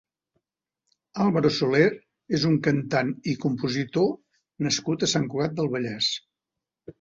[1.25, 1.89] Álvaro Soler
[2.37, 4.09] és un cantant i compositor
[4.69, 6.11] nascut a Sant Cugat del Vallès.